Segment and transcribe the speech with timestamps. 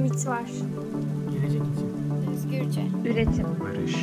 [0.00, 0.44] Ümit var.
[1.30, 1.90] Gelecek için.
[2.30, 2.80] Özgürce.
[3.04, 3.60] Üretim.
[3.60, 3.96] Barış.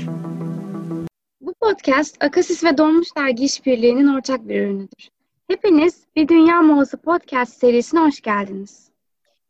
[1.41, 5.09] Bu podcast Akasis ve Dolmuş Dergi İşbirliği'nin ortak bir ürünüdür.
[5.47, 8.89] Hepiniz Bir Dünya Molası podcast serisine hoş geldiniz.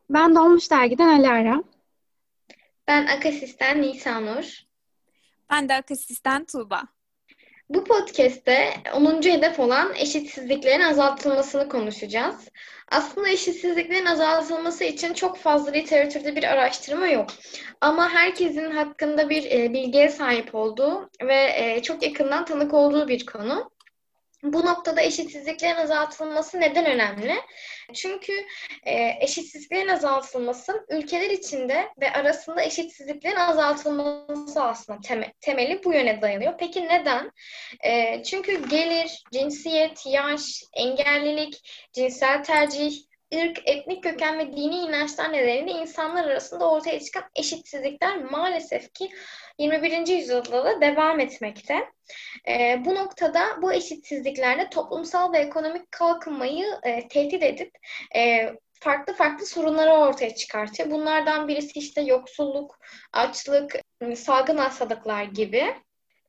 [0.10, 1.64] Ben Dolmuş Dergi'den Alara.
[2.88, 4.60] Ben Akasis'ten Nisanur.
[5.50, 6.84] Ben de Akasis'ten Tuğba.
[7.70, 9.22] Bu podcast'te 10.
[9.22, 12.50] hedef olan eşitsizliklerin azaltılmasını konuşacağız.
[12.92, 17.30] Aslında eşitsizliklerin azaltılması için çok fazla literatürde bir araştırma yok.
[17.82, 23.26] Ama herkesin hakkında bir e, bilgiye sahip olduğu ve e, çok yakından tanık olduğu bir
[23.26, 23.72] konu.
[24.44, 27.36] Bu noktada eşitsizliklerin azaltılması neden önemli?
[27.94, 28.34] Çünkü
[28.84, 36.54] e, eşitsizliklerin azaltılması ülkeler içinde ve arasında eşitsizliklerin azaltılması aslında teme, temeli bu yöne dayanıyor.
[36.58, 37.32] Peki neden?
[37.84, 45.72] E, çünkü gelir, cinsiyet, yaş, engellilik, cinsel tercih, ırk, etnik köken ve dini inançlar nedeniyle
[45.80, 49.10] insanlar arasında ortaya çıkan eşitsizlikler maalesef ki
[49.60, 50.08] 21.
[50.08, 51.74] yüzyılda da devam etmekte.
[52.48, 57.72] E, bu noktada bu eşitsizliklerde toplumsal ve ekonomik kalkınmayı e, tehdit edip
[58.16, 60.92] e, farklı farklı sorunları ortaya çıkartıyor.
[60.92, 62.80] Bunlardan birisi işte yoksulluk,
[63.14, 63.76] açlık,
[64.16, 65.76] salgın hastalıklar gibi.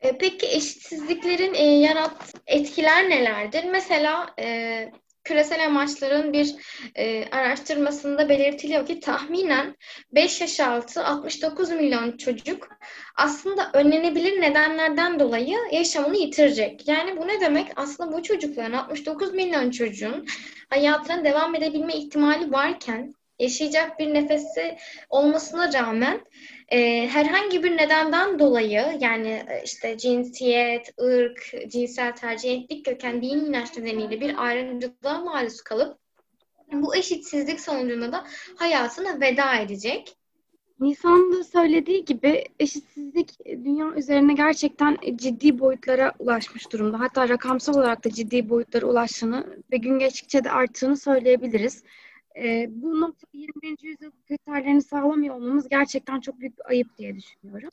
[0.01, 3.65] E, peki eşitsizliklerin e, yarat etkiler nelerdir?
[3.65, 4.91] Mesela e,
[5.29, 6.55] küresel amaçların bir
[6.95, 9.77] e, araştırmasında belirtiliyor ki tahminen
[10.13, 12.69] 5 yaş altı 69 milyon çocuk
[13.17, 16.89] aslında önlenebilir nedenlerden dolayı yaşamını yitirecek.
[16.89, 17.67] Yani bu ne demek?
[17.77, 20.27] Aslında bu çocukların 69 milyon çocuğun
[20.71, 24.77] hayatına devam edebilme ihtimali varken yaşayacak bir nefesi
[25.09, 26.21] olmasına rağmen
[26.69, 33.49] e, herhangi bir nedenden dolayı yani e, işte cinsiyet, ırk, cinsel tercih, etnik köken, dini
[33.49, 35.99] inanç nedeniyle bir ayrımcılığa maruz kalıp
[36.73, 38.25] bu eşitsizlik sonucunda da
[38.57, 40.15] hayatına veda edecek.
[40.81, 47.01] Nisan'ın da söylediği gibi eşitsizlik dünya üzerine gerçekten ciddi boyutlara ulaşmış durumda.
[47.01, 51.83] Hatta rakamsal olarak da ciddi boyutlara ulaştığını ve gün geçtikçe de arttığını söyleyebiliriz.
[52.43, 53.77] E, bu noktada 21.
[53.83, 57.71] yüzyıl kriterlerini sağlamıyor olmamız gerçekten çok büyük bir ayıp diye düşünüyorum.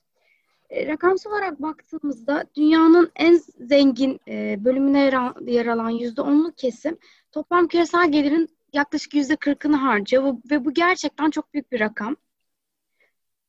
[0.69, 4.99] E, rakamsal olarak baktığımızda dünyanın en zengin e, bölümüne
[5.47, 6.97] yer, alan %10'luk kesim
[7.31, 12.15] toplam küresel gelirin yaklaşık %40'ını harcıyor ve bu gerçekten çok büyük bir rakam.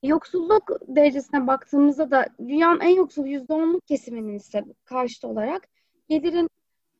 [0.03, 5.69] Yoksulluk derecesine baktığımızda da dünyanın en yoksul %10'luk kesiminin ise karşıt olarak
[6.09, 6.48] gelirin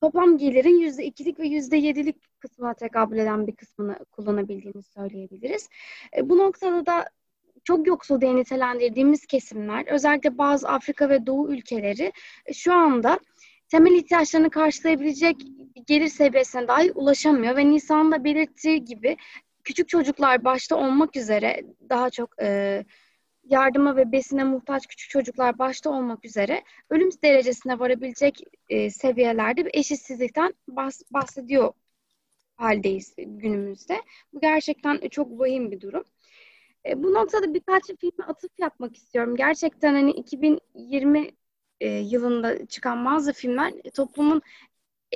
[0.01, 5.69] toplam gelirin %2'lik ve %7'lik kısmına tekabül eden bir kısmını kullanabildiğini söyleyebiliriz.
[6.17, 7.05] E, bu noktada da
[7.65, 12.13] çok yoksul diye nitelendirdiğimiz kesimler, özellikle bazı Afrika ve Doğu ülkeleri
[12.47, 13.19] e, şu anda
[13.69, 15.37] temel ihtiyaçlarını karşılayabilecek
[15.87, 19.17] gelir seviyesine dahi ulaşamıyor ve Nisan'ın da belirttiği gibi
[19.65, 22.85] küçük çocuklar başta olmak üzere daha çok e,
[23.51, 29.71] yardıma ve besine muhtaç küçük çocuklar başta olmak üzere ölüm derecesine varabilecek e, seviyelerde bir
[29.75, 31.73] eşitsizlikten bahs- bahsediyor
[32.57, 34.03] haldeyiz günümüzde.
[34.33, 36.05] Bu gerçekten çok vahim bir durum.
[36.87, 39.37] E, bu noktada birkaç filme atıf yapmak istiyorum.
[39.37, 41.31] Gerçekten hani 2020
[41.81, 44.43] e, yılında çıkan bazı filmler toplumun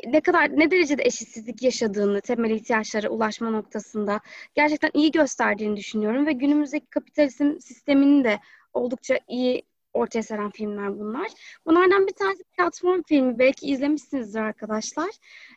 [0.07, 4.21] ne kadar ne derecede eşitsizlik yaşadığını temel ihtiyaçlara ulaşma noktasında
[4.55, 8.39] gerçekten iyi gösterdiğini düşünüyorum ve günümüzdeki kapitalizm sistemini de
[8.73, 9.63] oldukça iyi
[9.93, 11.29] ortaya seren filmler bunlar.
[11.67, 13.39] Bunlardan bir tanesi platform filmi.
[13.39, 15.11] Belki izlemişsinizdir arkadaşlar.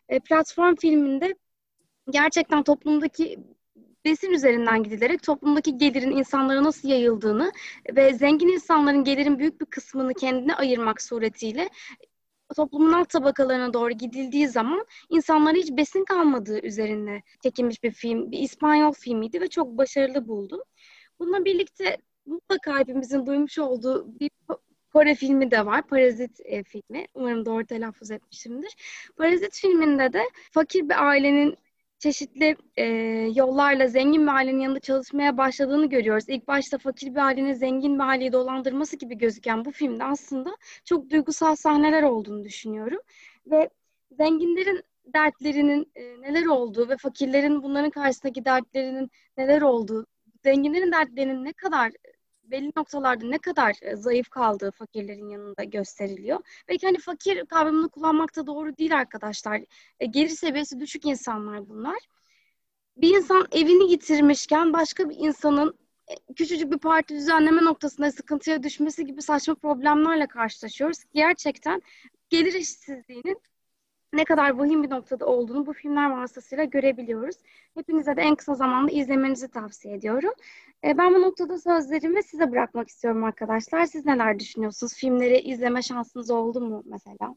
[0.09, 1.35] E, platform filminde
[2.09, 3.39] gerçekten toplumdaki
[4.05, 7.51] besin üzerinden gidilerek toplumdaki gelirin insanlara nasıl yayıldığını
[7.95, 11.69] ve zengin insanların gelirin büyük bir kısmını kendine ayırmak suretiyle
[12.53, 18.39] toplumun alt tabakalarına doğru gidildiği zaman insanlara hiç besin kalmadığı üzerine çekilmiş bir film, bir
[18.39, 20.61] İspanyol filmiydi ve çok başarılı buldum.
[21.19, 24.29] Bununla birlikte mutlaka hepimizin duymuş olduğu bir
[24.93, 25.87] Kore filmi de var.
[25.87, 27.05] Parazit e, filmi.
[27.13, 28.75] Umarım doğru telaffuz etmişimdir.
[29.17, 31.57] Parazit filminde de fakir bir ailenin
[32.03, 32.85] çeşitli e,
[33.35, 36.23] yollarla zengin bir ailenin yanında çalışmaya başladığını görüyoruz.
[36.27, 41.09] İlk başta fakir bir ailenin zengin bir aileyi dolandırması gibi gözüken bu filmde aslında çok
[41.09, 42.99] duygusal sahneler olduğunu düşünüyorum.
[43.47, 43.69] Ve
[44.11, 50.05] zenginlerin dertlerinin e, neler olduğu ve fakirlerin bunların karşısındaki dertlerinin neler olduğu,
[50.43, 51.91] zenginlerin dertlerinin ne kadar
[52.43, 56.39] belli noktalarda ne kadar e, zayıf kaldığı fakirlerin yanında gösteriliyor.
[56.67, 59.61] Belki hani fakir kavramını kullanmakta doğru değil arkadaşlar.
[59.99, 61.99] E, gelir seviyesi düşük insanlar bunlar.
[62.97, 69.05] Bir insan evini yitirmişken başka bir insanın e, küçücük bir parti düzenleme noktasında sıkıntıya düşmesi
[69.05, 70.97] gibi saçma problemlerle karşılaşıyoruz.
[71.13, 71.81] Gerçekten
[72.29, 73.41] gelir eşitsizliğinin
[74.13, 77.35] ne kadar vahim bir noktada olduğunu bu filmler vasıtasıyla görebiliyoruz.
[77.75, 80.33] Hepinize de en kısa zamanda izlemenizi tavsiye ediyorum.
[80.83, 83.85] E, ben bu noktada sözlerimi size bırakmak istiyorum arkadaşlar.
[83.85, 84.93] Siz neler düşünüyorsunuz?
[84.93, 87.35] Filmleri izleme şansınız oldu mu mesela?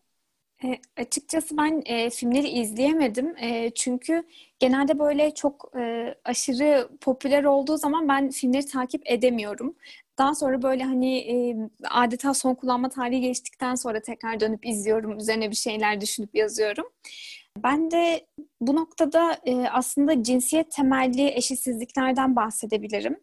[0.65, 3.37] E, açıkçası ben e, filmleri izleyemedim.
[3.37, 4.23] E, çünkü
[4.59, 9.77] genelde böyle çok e, aşırı popüler olduğu zaman ben filmleri takip edemiyorum.
[10.19, 11.57] Daha sonra böyle hani e,
[11.91, 15.19] adeta son kullanma tarihi geçtikten sonra tekrar dönüp izliyorum.
[15.19, 16.87] Üzerine bir şeyler düşünüp yazıyorum.
[17.59, 18.27] Ben de
[18.61, 23.17] bu noktada e, aslında cinsiyet temelli eşitsizliklerden bahsedebilirim.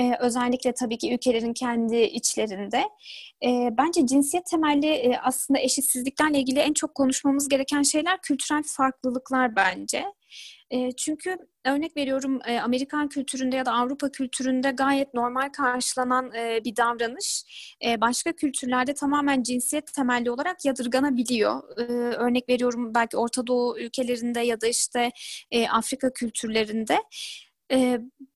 [0.00, 2.82] Ee, özellikle tabii ki ülkelerin kendi içlerinde.
[3.44, 9.56] Ee, bence cinsiyet temelli e, aslında eşitsizliklerle ilgili en çok konuşmamız gereken şeyler kültürel farklılıklar
[9.56, 10.04] bence.
[10.96, 11.36] Çünkü
[11.66, 16.32] örnek veriyorum Amerikan kültüründe ya da Avrupa kültüründe gayet normal karşılanan
[16.64, 17.44] bir davranış
[18.00, 21.78] başka kültürlerde tamamen cinsiyet temelli olarak yadırganabiliyor.
[21.78, 21.82] E,
[22.16, 25.10] örnek veriyorum belki Orta Doğu ülkelerinde ya da işte
[25.70, 26.98] Afrika kültürlerinde.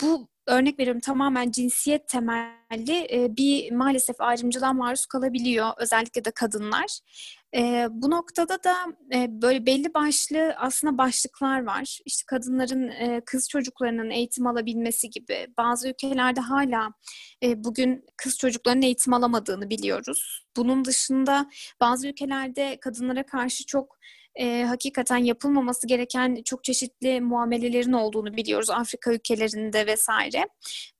[0.00, 6.98] Bu örnek veriyorum tamamen cinsiyet temelli e, bir maalesef ayrımcılığa maruz kalabiliyor özellikle de kadınlar.
[7.56, 8.74] E, bu noktada da
[9.14, 11.98] e, böyle belli başlı aslında başlıklar var.
[12.04, 12.92] İşte kadınların
[13.24, 15.46] kız çocuklarının eğitim alabilmesi gibi.
[15.58, 16.90] Bazı ülkelerde hala
[17.44, 20.46] bugün kız çocuklarının eğitim alamadığını biliyoruz.
[20.56, 21.50] Bunun dışında
[21.80, 23.96] bazı ülkelerde kadınlara karşı çok
[24.36, 30.48] e, hakikaten yapılmaması gereken çok çeşitli muamelelerin olduğunu biliyoruz Afrika ülkelerinde vesaire.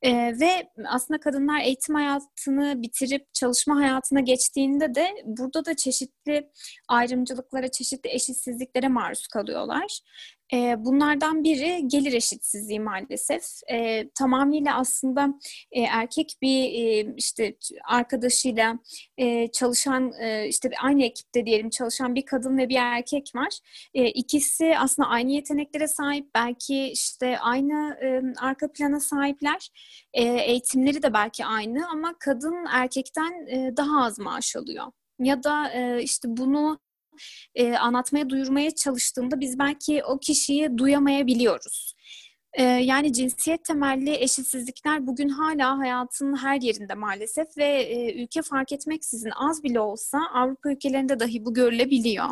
[0.03, 6.51] E, ve aslında kadınlar eğitim hayatını bitirip çalışma hayatına geçtiğinde de burada da çeşitli
[6.89, 10.01] ayrımcılıklara, çeşitli eşitsizliklere maruz kalıyorlar.
[10.53, 13.45] Bunlardan biri gelir eşitsizliği maalesef.
[13.73, 15.29] E, tamamıyla aslında
[15.75, 16.65] erkek bir
[17.17, 17.57] işte
[17.89, 18.79] arkadaşıyla
[19.53, 20.13] çalışan
[20.49, 23.59] işte aynı ekipte diyelim çalışan bir kadın ve bir erkek var.
[23.95, 27.99] E, ikisi aslında aynı yeteneklere sahip, belki işte aynı
[28.39, 29.71] arka plana sahipler.
[30.13, 33.47] Eğitimleri de belki aynı ama kadın erkekten
[33.77, 34.87] daha az maaş alıyor.
[35.19, 36.79] Ya da işte bunu
[37.55, 41.95] e, anlatmaya, duyurmaya çalıştığında biz belki o kişiyi duyamayabiliyoruz.
[42.53, 48.73] E, yani cinsiyet temelli eşitsizlikler bugün hala hayatın her yerinde maalesef ve e, ülke fark
[48.73, 52.29] etmeksizin az bile olsa Avrupa ülkelerinde dahi bu görülebiliyor.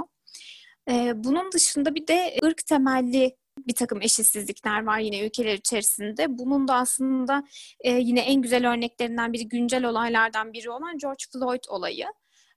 [0.90, 6.38] E, bunun dışında bir de ırk temelli bir takım eşitsizlikler var yine ülkeler içerisinde.
[6.38, 7.44] Bunun da aslında
[7.80, 12.06] e, yine en güzel örneklerinden biri güncel olaylardan biri olan George Floyd olayı.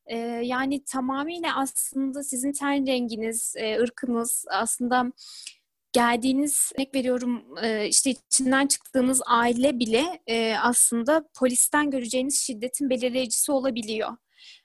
[0.07, 5.11] E, yani tamamıyla aslında sizin ten renginiz, e, ırkınız aslında
[5.93, 13.51] geldiğiniz örnek veriyorum e, işte içinden çıktığınız aile bile e, aslında polisten göreceğiniz şiddetin belirleyicisi
[13.51, 14.09] olabiliyor.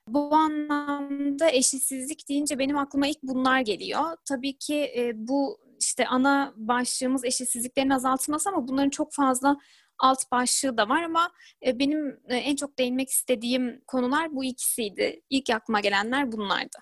[0.09, 4.17] Bu anlamda eşitsizlik deyince benim aklıma ilk bunlar geliyor.
[4.25, 9.57] Tabii ki e, bu işte ana başlığımız eşitsizliklerin azaltılması ama bunların çok fazla
[10.03, 11.31] alt başlığı da var ama
[11.67, 15.23] e, benim e, en çok değinmek istediğim konular bu ikisiydi.
[15.31, 16.79] İlk aklıma gelenler bunlardı.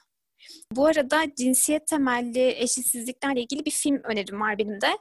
[0.73, 4.99] Bu arada cinsiyet temelli eşitsizliklerle ilgili bir film önerim var benim de.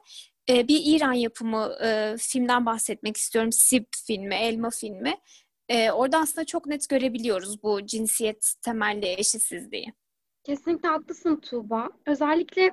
[0.50, 1.78] E, bir İran yapımı
[2.20, 3.52] filmden bahsetmek istiyorum.
[3.52, 5.18] Sib filmi, Elma filmi.
[5.94, 9.94] Orada aslında çok net görebiliyoruz bu cinsiyet temelli eşitsizliği.
[10.44, 11.90] Kesinlikle haklısın Tuğba.
[12.06, 12.72] Özellikle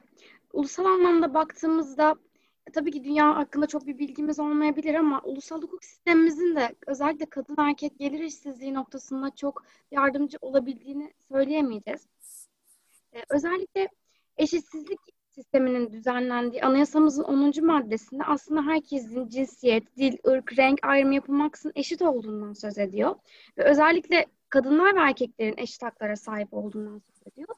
[0.53, 2.15] ulusal anlamda baktığımızda
[2.73, 7.57] tabii ki dünya hakkında çok bir bilgimiz olmayabilir ama ulusal hukuk sistemimizin de özellikle kadın
[7.59, 12.07] erkek gelir eşitsizliği noktasında çok yardımcı olabildiğini söyleyemeyeceğiz.
[13.15, 13.89] Ee, özellikle
[14.37, 15.01] eşitsizlik
[15.31, 17.67] sisteminin düzenlendiği anayasamızın 10.
[17.67, 23.17] maddesinde aslında herkesin cinsiyet, dil, ırk, renk ayrımı yapılmaksızın eşit olduğundan söz ediyor.
[23.59, 27.49] Ve özellikle kadınlar ve erkeklerin eşit haklara sahip olduğundan söz ediyor.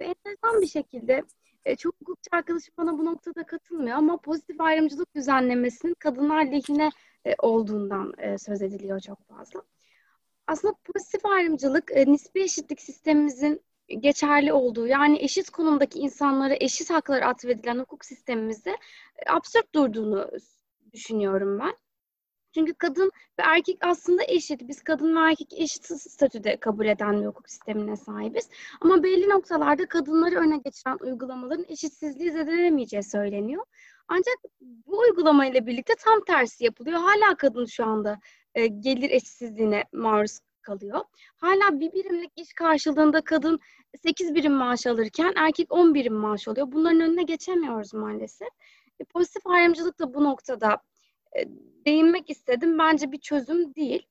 [0.00, 1.22] Ve enteresan bir şekilde
[1.64, 6.90] e, çok hukukçu arkadaşım bana bu noktada katılmıyor ama pozitif ayrımcılık düzenlemesinin kadınlar lehine
[7.24, 9.62] e, olduğundan e, söz ediliyor çok fazla.
[10.46, 13.62] Aslında pozitif ayrımcılık e, nispi eşitlik sistemimizin
[13.98, 20.30] geçerli olduğu yani eşit konumdaki insanlara eşit haklar atfedilen hukuk sistemimizde e, absürt durduğunu
[20.92, 21.76] düşünüyorum ben.
[22.54, 24.68] Çünkü kadın ve erkek aslında eşit.
[24.68, 28.48] Biz kadın ve erkek eşit statüde kabul eden bir hukuk sistemine sahibiz.
[28.80, 33.64] Ama belli noktalarda kadınları öne geçiren uygulamaların eşitsizliği zedelenemeyeceği söyleniyor.
[34.08, 36.98] Ancak bu uygulamayla birlikte tam tersi yapılıyor.
[37.00, 38.20] Hala kadın şu anda
[38.54, 41.00] e, gelir eşitsizliğine maruz kalıyor.
[41.36, 43.60] Hala bir birimlik iş karşılığında kadın
[44.02, 46.72] 8 birim maaş alırken erkek 10 birim maaş alıyor.
[46.72, 48.48] Bunların önüne geçemiyoruz maalesef.
[49.00, 50.78] E, pozitif ayrımcılık da bu noktada
[51.86, 52.78] değinmek istedim.
[52.78, 54.06] Bence bir çözüm değil.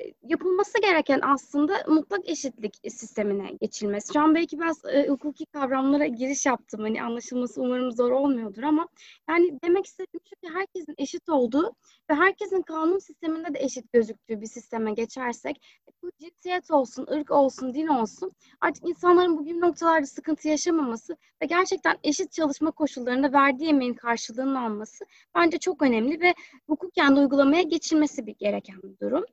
[0.00, 4.12] E, yapılması gereken aslında mutlak eşitlik sistemine geçilmesi.
[4.12, 6.80] Şu an belki biraz e, hukuki kavramlara giriş yaptım.
[6.80, 8.88] Hani anlaşılması umarım zor olmuyordur ama
[9.28, 11.74] yani demek istediğim şu ki herkesin eşit olduğu
[12.10, 15.60] ve herkesin kanun sisteminde de eşit gözüktüğü bir sisteme geçersek
[16.02, 21.96] bu cinsiyet olsun, ırk olsun, din olsun artık insanların bugün noktalarda sıkıntı yaşamaması ve gerçekten
[22.04, 26.34] eşit çalışma koşullarında verdiği emeğin karşılığını alması bence çok önemli ve
[26.66, 29.24] hukuken de uygulamaya geçilmesi bir gereken bir durum.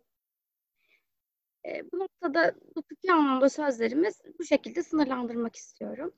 [1.67, 6.13] E, bu noktada hukuki anlamda sözlerimiz bu şekilde sınırlandırmak istiyorum.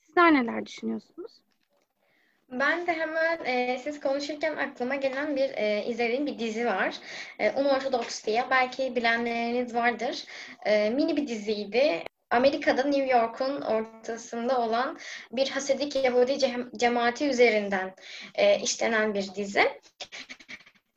[0.00, 1.40] Sizler neler düşünüyorsunuz?
[2.50, 6.96] Ben de hemen e, siz konuşurken aklıma gelen bir e, izlediğim bir dizi var.
[7.38, 8.44] E, Unorthodox diye.
[8.50, 10.24] Belki bilenleriniz vardır.
[10.66, 12.02] E, mini bir diziydi.
[12.30, 14.98] Amerika'da New York'un ortasında olan
[15.32, 16.38] bir Hasidik Yahudi
[16.76, 17.94] cemaati üzerinden
[18.34, 19.80] e, işlenen bir dizi.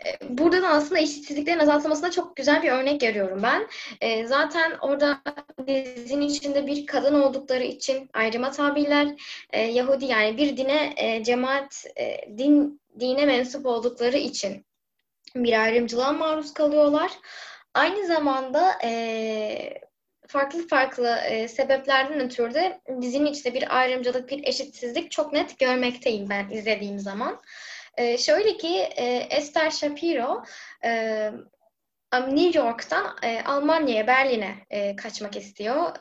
[0.05, 3.67] E, burada da aslında eşitsizliklerin azaltılmasına çok güzel bir örnek görüyorum ben.
[4.01, 5.22] E, zaten orada
[5.67, 9.08] dizinin içinde bir kadın oldukları için ayrıma tabiler,
[9.50, 14.65] e, Yahudi yani bir dine, e, cemaat, e, din dine mensup oldukları için
[15.36, 17.12] bir ayrımcılığa maruz kalıyorlar.
[17.74, 19.81] Aynı zamanda e,
[20.27, 21.17] farklı farklı
[21.50, 27.41] sebeplerden ötürü de dizinin içinde bir ayrımcılık, bir eşitsizlik çok net görmekteyim ben izlediğim zaman.
[27.98, 30.43] E, şöyle ki e, Esther Shapiro
[30.83, 31.31] e,
[32.13, 35.95] New York'tan e, Almanya'ya, Berlin'e e, kaçmak istiyor.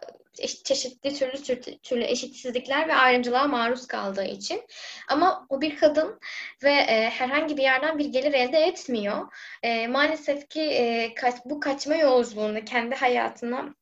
[0.64, 4.62] Çeşitli türlü, türlü türlü eşitsizlikler ve ayrımcılığa maruz kaldığı için.
[5.08, 6.20] Ama o bir kadın
[6.62, 9.32] ve e, herhangi bir yerden bir gelir elde etmiyor.
[9.62, 13.74] E, maalesef ki e, kaç, bu kaçma yolculuğunda kendi hayatına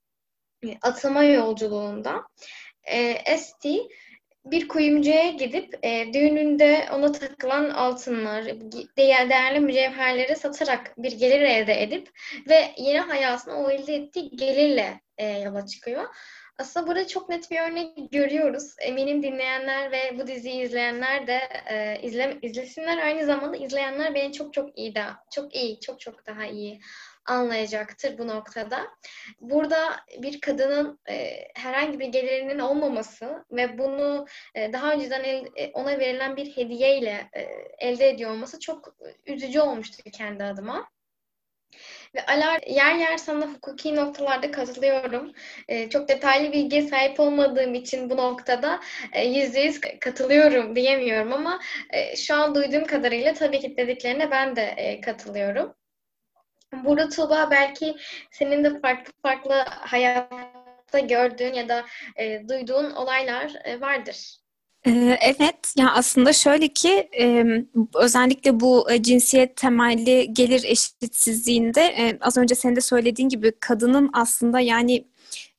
[0.82, 2.24] atılma yolculuğunda
[2.84, 3.88] e, Esti
[4.44, 8.44] bir kuyumcuya gidip e, düğününde ona takılan altınlar,
[8.96, 12.08] değer, değerli mücevherleri satarak bir gelir elde edip
[12.48, 16.04] ve yeni hayatını o elde ettiği gelirle e, yola çıkıyor.
[16.58, 18.74] Aslında burada çok net bir örnek görüyoruz.
[18.80, 21.40] Eminim dinleyenler ve bu diziyi izleyenler de
[21.70, 22.98] e, izle, izlesinler.
[22.98, 25.04] Aynı zamanda izleyenler beni çok çok iyi de,
[25.34, 26.80] çok iyi, çok çok daha iyi
[27.28, 28.86] anlayacaktır bu noktada.
[29.40, 35.70] Burada bir kadının e, herhangi bir gelirinin olmaması ve bunu e, daha önceden el, e,
[35.72, 37.40] ona verilen bir hediyeyle e,
[37.78, 38.94] elde ediyor olması çok
[39.26, 40.88] üzücü olmuştu kendi adıma.
[42.14, 45.32] Ve Alar yer yer sana hukuki noktalarda katılıyorum.
[45.68, 48.80] Ee, çok detaylı bilgiye sahip olmadığım için bu noktada
[49.26, 54.62] yüzde yüz katılıyorum diyemiyorum ama e, şu an duyduğum kadarıyla tabii ki dediklerine ben de
[54.62, 55.77] e, katılıyorum.
[56.84, 57.96] Burada Tuğba belki
[58.30, 61.84] senin de farklı farklı hayatta gördüğün ya da
[62.16, 64.38] e, duyduğun olaylar e, vardır.
[64.86, 67.08] Ee, evet, ya aslında şöyle ki
[67.94, 74.10] özellikle bu e, cinsiyet temelli gelir eşitsizliğinde e, az önce senin de söylediğin gibi kadının
[74.12, 75.04] aslında yani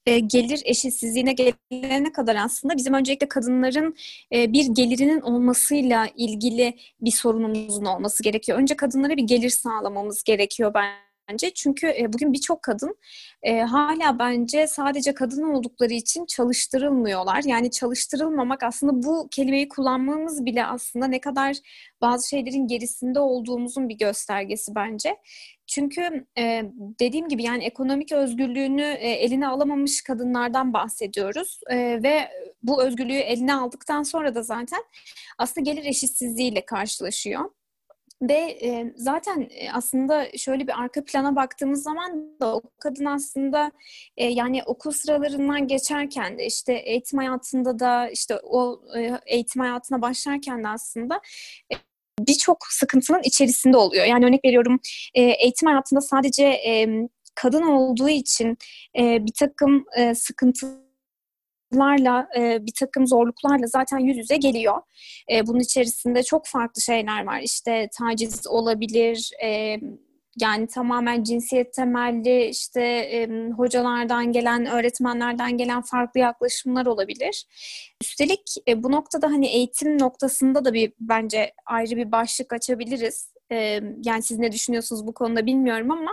[0.09, 3.95] e, gelir eşitsizliğine gelene kadar aslında bizim öncelikle kadınların
[4.31, 8.59] bir gelirinin olmasıyla ilgili bir sorunumuzun olması gerekiyor.
[8.59, 11.53] Önce kadınlara bir gelir sağlamamız gerekiyor bence bence.
[11.53, 12.95] Çünkü e, bugün birçok kadın
[13.43, 17.43] e, hala bence sadece kadın oldukları için çalıştırılmıyorlar.
[17.45, 21.55] Yani çalıştırılmamak aslında bu kelimeyi kullanmamız bile aslında ne kadar
[22.01, 25.15] bazı şeylerin gerisinde olduğumuzun bir göstergesi bence.
[25.67, 26.63] Çünkü e,
[26.99, 32.29] dediğim gibi yani ekonomik özgürlüğünü e, eline alamamış kadınlardan bahsediyoruz e, ve
[32.63, 34.83] bu özgürlüğü eline aldıktan sonra da zaten
[35.37, 37.49] aslında gelir eşitsizliğiyle karşılaşıyor.
[38.21, 43.71] Ve e, zaten aslında şöyle bir arka plana baktığımız zaman da o kadın aslında
[44.17, 50.01] e, yani okul sıralarından geçerken de işte eğitim hayatında da işte o e, eğitim hayatına
[50.01, 51.21] başlarken de aslında
[51.73, 51.75] e,
[52.19, 54.05] birçok sıkıntının içerisinde oluyor.
[54.05, 54.79] Yani örnek veriyorum
[55.13, 56.87] e, eğitim hayatında sadece e,
[57.35, 58.57] kadın olduğu için
[58.99, 60.88] e, bir takım e, sıkıntı
[61.73, 64.81] larla e, bir takım zorluklarla zaten yüz yüze geliyor.
[65.31, 67.39] E, bunun içerisinde çok farklı şeyler var.
[67.43, 69.77] İşte taciz olabilir, e,
[70.41, 77.45] yani tamamen cinsiyet temelli işte e, hocalardan gelen, öğretmenlerden gelen farklı yaklaşımlar olabilir.
[78.01, 83.33] Üstelik e, bu noktada hani eğitim noktasında da bir bence ayrı bir başlık açabiliriz.
[84.03, 86.11] Yani siz ne düşünüyorsunuz bu konuda bilmiyorum ama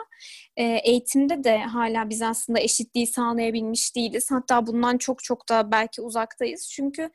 [0.56, 4.30] eğitimde de hala biz aslında eşitliği sağlayabilmiş değiliz.
[4.30, 6.68] Hatta bundan çok çok da belki uzaktayız.
[6.70, 7.10] Çünkü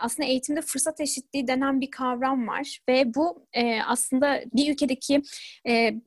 [0.00, 3.46] aslında eğitimde fırsat eşitliği denen bir kavram var ve bu
[3.86, 5.22] aslında bir ülkedeki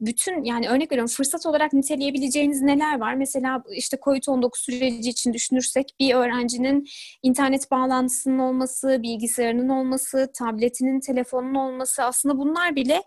[0.02, 3.14] bütün yani örnek veriyorum fırsat olarak niteleyebileceğiniz neler var?
[3.14, 6.88] Mesela işte COVID-19 süreci için düşünürsek bir öğrencinin
[7.24, 13.04] internet bağlantısının olması, bilgisayarının olması, tabletinin, telefonun olması aslında bunlar bile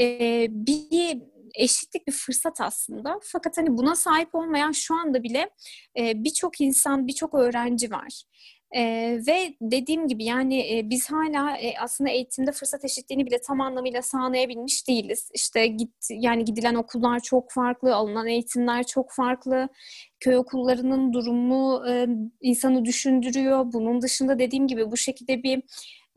[0.00, 1.22] e, bir
[1.54, 3.20] eşitlik bir fırsat aslında.
[3.22, 5.50] Fakat hani buna sahip olmayan şu anda bile
[5.98, 8.22] e, birçok insan, birçok öğrenci var.
[8.76, 13.60] Ee, ve dediğim gibi yani e, biz hala e, aslında eğitimde fırsat eşitliğini bile tam
[13.60, 15.30] anlamıyla sağlayabilmiş değiliz.
[15.34, 19.68] İşte git yani gidilen okullar çok farklı, alınan eğitimler çok farklı.
[20.20, 22.06] Köy okullarının durumu e,
[22.40, 23.72] insanı düşündürüyor.
[23.72, 25.62] Bunun dışında dediğim gibi bu şekilde bir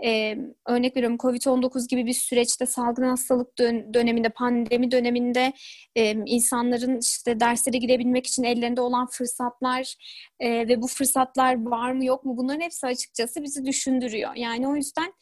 [0.05, 5.53] e, örnek veriyorum Covid-19 gibi bir süreçte salgın hastalık dön- döneminde, pandemi döneminde
[5.95, 9.95] e, insanların işte derslere girebilmek için ellerinde olan fırsatlar
[10.39, 14.35] e, ve bu fırsatlar var mı yok mu bunların hepsi açıkçası bizi düşündürüyor.
[14.35, 15.13] Yani o yüzden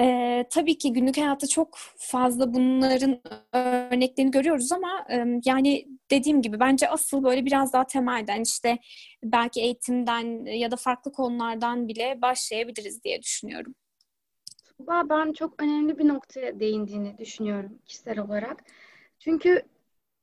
[0.00, 3.20] ee, tabii ki günlük hayatta çok fazla bunların
[3.52, 8.78] örneklerini görüyoruz ama e, yani dediğim gibi bence asıl böyle biraz daha temelden işte
[9.24, 13.74] belki eğitimden ya da farklı konulardan bile başlayabiliriz diye düşünüyorum.
[14.78, 18.64] Tuğba ben çok önemli bir noktaya değindiğini düşünüyorum kişisel olarak.
[19.18, 19.62] Çünkü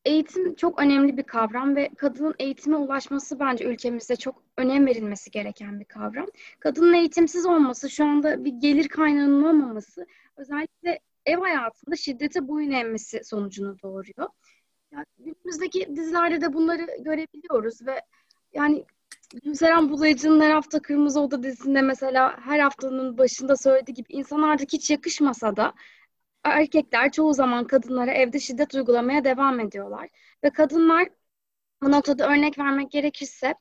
[0.05, 5.79] eğitim çok önemli bir kavram ve kadının eğitime ulaşması bence ülkemizde çok önem verilmesi gereken
[5.79, 6.27] bir kavram.
[6.59, 10.05] Kadının eğitimsiz olması, şu anda bir gelir kaynağının olmaması
[10.37, 14.29] özellikle ev hayatında şiddete boyun eğmesi sonucunu doğuruyor.
[14.91, 18.01] Yani günümüzdeki dizilerde de bunları görebiliyoruz ve
[18.53, 18.85] yani
[19.33, 24.73] Gülseren Bulayıcı'nın her hafta Kırmızı Oda dizisinde mesela her haftanın başında söylediği gibi insan artık
[24.73, 25.73] hiç yakışmasa da
[26.43, 30.09] erkekler çoğu zaman kadınlara evde şiddet uygulamaya devam ediyorlar.
[30.43, 31.09] Ve kadınlar
[31.83, 33.53] bu noktada örnek vermek gerekirse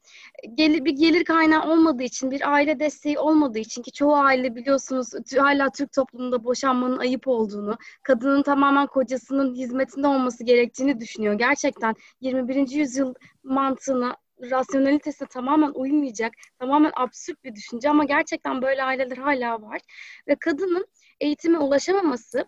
[0.55, 5.11] gelir, bir gelir kaynağı olmadığı için, bir aile desteği olmadığı için ki çoğu aile biliyorsunuz
[5.39, 11.35] hala Türk toplumunda boşanmanın ayıp olduğunu, kadının tamamen kocasının hizmetinde olması gerektiğini düşünüyor.
[11.35, 12.71] Gerçekten 21.
[12.71, 19.81] yüzyıl mantığına rasyonalitesine tamamen uymayacak, tamamen absürt bir düşünce ama gerçekten böyle aileler hala var.
[20.29, 20.87] Ve kadının
[21.21, 22.45] eğitime ulaşamaması,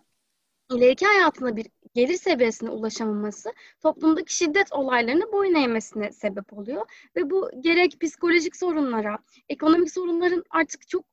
[0.71, 6.85] ileriki hayatında bir gelir seviyesine ulaşamaması toplumdaki şiddet olaylarını boyun eğmesine sebep oluyor.
[7.15, 9.17] Ve bu gerek psikolojik sorunlara,
[9.49, 11.10] ekonomik sorunların artık çok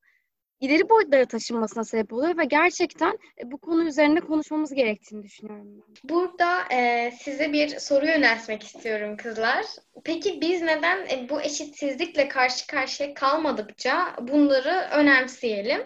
[0.60, 5.94] ileri boyutlara taşınmasına sebep oluyor ve gerçekten e, bu konu üzerine konuşmamız gerektiğini düşünüyorum ben.
[6.04, 9.64] Burada e, size bir soru yöneltmek istiyorum kızlar.
[10.04, 15.82] Peki biz neden e, bu eşitsizlikle karşı karşıya kalmadıkça bunları önemseyelim?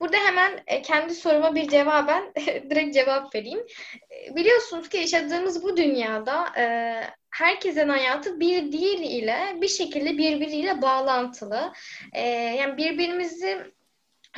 [0.00, 2.32] Burada hemen e, kendi soruma bir cevaben
[2.70, 3.60] direkt cevap vereyim.
[4.10, 6.64] E, biliyorsunuz ki yaşadığımız bu dünyada e,
[7.30, 11.72] herkesin hayatı bir değil ile bir şekilde birbiriyle bağlantılı.
[12.12, 13.77] E, yani birbirimizi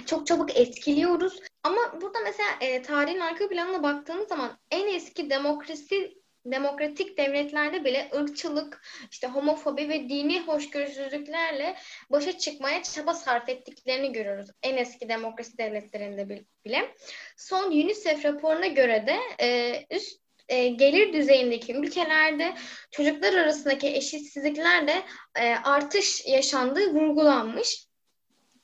[0.06, 1.40] çok çabuk etkiliyoruz.
[1.62, 8.10] Ama burada mesela e, tarihin arka planına baktığımız zaman en eski demokrasi demokratik devletlerde bile
[8.14, 11.76] ırkçılık, işte homofobi ve dini hoşgörüsüzlüklerle
[12.10, 14.50] başa çıkmaya çaba sarf ettiklerini görüyoruz.
[14.62, 16.94] En eski demokrasi devletlerinde bile.
[17.36, 22.54] Son UNICEF raporuna göre de e, üst e, gelir düzeyindeki ülkelerde
[22.90, 25.02] çocuklar arasındaki eşitsizliklerde
[25.38, 27.89] e, artış yaşandığı vurgulanmış.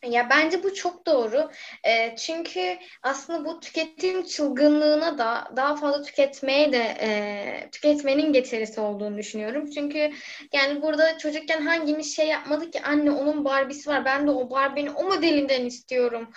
[0.04, 1.50] Ya bence bu çok doğru.
[1.84, 9.18] E, çünkü aslında bu tüketim çılgınlığına da daha fazla tüketmeye de e, tüketmenin getirisi olduğunu
[9.18, 9.70] düşünüyorum.
[9.70, 10.10] Çünkü
[10.52, 14.94] yani burada çocukken hangimiz şey yapmadık ki anne onun Barbie'si var ben de o Barbie'nin
[14.94, 16.30] o modelinden istiyorum.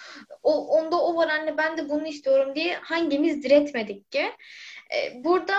[0.43, 4.31] O onda o var anne ben de bunu istiyorum diye hangimiz diretmedik ki.
[4.95, 5.53] E, burada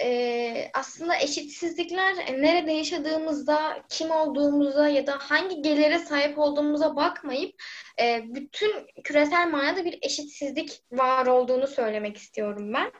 [0.00, 7.62] e, aslında eşitsizlikler nerede yaşadığımızda, kim olduğumuza ya da hangi gelire sahip olduğumuza bakmayıp
[8.00, 8.72] e, bütün
[9.04, 12.92] küresel manada bir eşitsizlik var olduğunu söylemek istiyorum ben.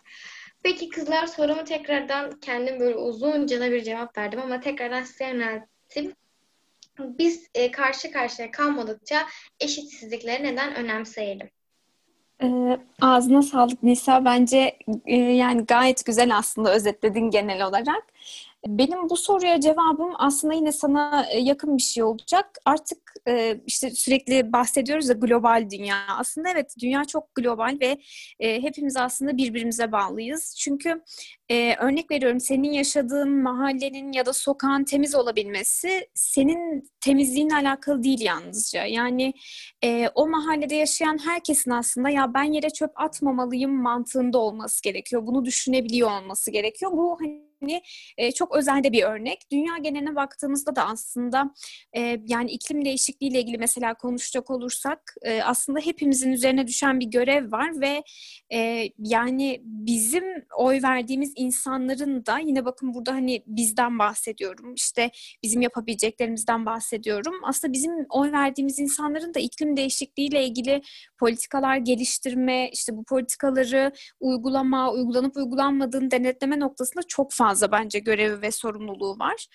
[0.63, 6.15] Peki kızlar sorumu tekrardan kendim böyle uzunca da bir cevap verdim ama tekrardan size yönelttim.
[6.99, 9.27] Biz e, karşı karşıya kalmadıkça
[9.61, 11.51] eşitsizlikleri neden önemseyelim?
[12.43, 14.25] E, ağzına sağlık Nisa.
[14.25, 18.03] Bence e, yani gayet güzel aslında özetledin genel olarak.
[18.67, 22.59] Benim bu soruya cevabım aslında yine sana e, yakın bir şey olacak.
[22.65, 25.97] Artık e, işte sürekli bahsediyoruz ya global dünya.
[26.19, 27.99] Aslında evet dünya çok global ve
[28.41, 30.55] e, hepimiz aslında birbirimize bağlıyız.
[30.59, 31.03] Çünkü
[31.79, 38.85] örnek veriyorum senin yaşadığın mahallenin ya da sokağın temiz olabilmesi senin temizliğinle alakalı değil yalnızca.
[38.85, 39.33] Yani
[40.15, 45.27] o mahallede yaşayan herkesin aslında ya ben yere çöp atmamalıyım mantığında olması gerekiyor.
[45.27, 46.93] Bunu düşünebiliyor olması gerekiyor.
[46.93, 47.83] Bu hani hani
[48.17, 49.39] e, çok özelde bir örnek.
[49.53, 51.55] Dünya geneline baktığımızda da aslında
[51.97, 57.07] e, yani iklim değişikliği ile ilgili mesela konuşacak olursak e, aslında hepimizin üzerine düşen bir
[57.07, 58.03] görev var ve
[58.53, 60.25] e, yani bizim
[60.57, 64.75] oy verdiğimiz insanların da yine bakın burada hani bizden bahsediyorum.
[64.75, 65.11] işte
[65.43, 67.35] bizim yapabileceklerimizden bahsediyorum.
[67.43, 70.83] Aslında bizim oy verdiğimiz insanların da iklim değişikliği ile ilgili
[71.19, 78.51] politikalar geliştirme, işte bu politikaları uygulama, uygulanıp uygulanmadığını denetleme noktasında çok fazla bence görevi ve
[78.51, 79.47] sorumluluğu var.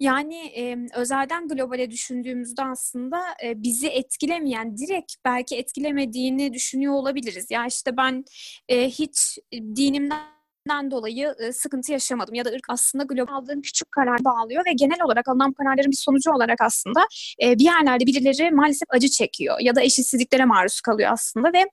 [0.00, 7.50] Yani e, özelden globale düşündüğümüzde aslında e, bizi etkilemeyen, direkt belki etkilemediğini düşünüyor olabiliriz.
[7.50, 8.24] Ya işte ben
[8.68, 14.24] e, hiç dinimden den dolayı sıkıntı yaşamadım ya da ırk aslında global aldığım küçük karar
[14.24, 17.00] bağlıyor ve genel olarak alınan kararların bir sonucu olarak aslında
[17.40, 21.64] bir yerlerde birileri maalesef acı çekiyor ya da eşitsizliklere maruz kalıyor aslında ve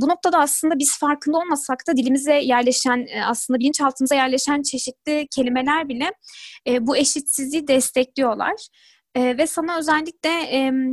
[0.00, 6.12] bu noktada aslında biz farkında olmasak da dilimize yerleşen aslında bilinçaltımıza yerleşen çeşitli kelimeler bile
[6.80, 8.68] bu eşitsizliği destekliyorlar.
[9.16, 10.30] ve sana özellikle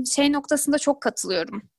[0.06, 1.71] şey noktasında çok katılıyorum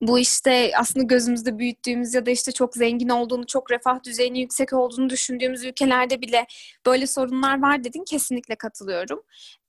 [0.00, 4.72] bu işte aslında gözümüzde büyüttüğümüz ya da işte çok zengin olduğunu, çok refah düzeyinin yüksek
[4.72, 6.46] olduğunu düşündüğümüz ülkelerde bile
[6.86, 8.04] böyle sorunlar var dedin.
[8.04, 9.22] Kesinlikle katılıyorum.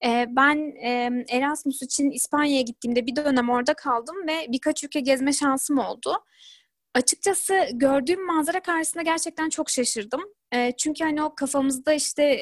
[0.05, 5.33] Ee, ben e, Erasmus için İspanya'ya gittiğimde bir dönem orada kaldım ve birkaç ülke gezme
[5.33, 6.23] şansım oldu.
[6.93, 10.21] Açıkçası gördüğüm manzara karşısında gerçekten çok şaşırdım.
[10.77, 12.37] Çünkü hani o kafamızda işte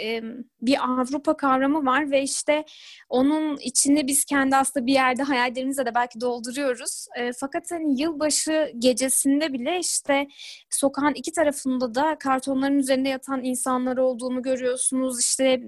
[0.61, 2.63] bir Avrupa kavramı var ve işte
[3.09, 7.07] onun içinde biz kendi aslında bir yerde hayallerimizle de belki dolduruyoruz.
[7.39, 10.27] Fakat hani yılbaşı gecesinde bile işte
[10.69, 15.19] sokağın iki tarafında da kartonların üzerinde yatan insanlar olduğunu görüyorsunuz.
[15.19, 15.61] İşte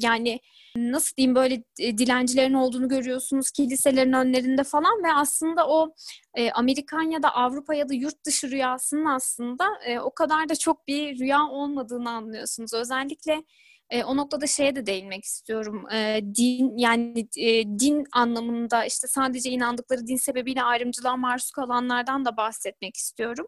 [0.00, 0.40] yani
[0.76, 5.94] nasıl diyeyim böyle e, dilencilerin olduğunu görüyorsunuz kiliselerin önlerinde falan ve aslında o
[6.34, 10.56] e, Amerikan ya da Avrupa ya da yurt dışı rüyasının aslında e, o kadar da
[10.56, 12.74] çok bir rüya olmadığını anlıyorsunuz.
[12.74, 13.42] Özellikle
[13.90, 15.90] e, o noktada şeye de değinmek istiyorum.
[15.92, 22.36] E, din yani e, din anlamında işte sadece inandıkları din sebebiyle ayrımcılığa maruz kalanlardan da
[22.36, 23.46] bahsetmek istiyorum.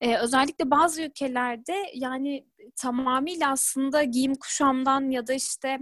[0.00, 2.46] E, özellikle bazı ülkelerde yani
[2.76, 5.78] tamamıyla aslında giyim kuşamdan ya da işte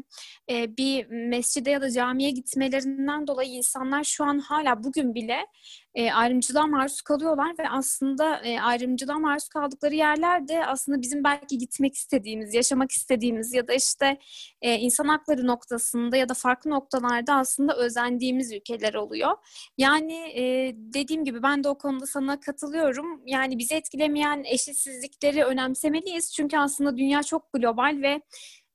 [0.50, 5.46] e, bir mescide ya da camiye gitmelerinden dolayı insanlar şu an hala bugün bile
[5.96, 11.94] e, ayrımcılığa maruz kalıyorlar ve aslında e, ayrımcılığa maruz kaldıkları yerlerde aslında bizim belki gitmek
[11.94, 14.18] istediğimiz, yaşamak istediğimiz ya da işte
[14.62, 19.30] e, insan hakları noktasında ya da farklı noktalarda aslında özendiğimiz ülkeler oluyor.
[19.78, 23.22] Yani e, dediğim gibi ben de o konuda sana katılıyorum.
[23.26, 26.32] Yani bizi etkilemeyen eşitsizlikleri önemsemeliyiz.
[26.34, 28.20] Çünkü aslında dünya çok global ve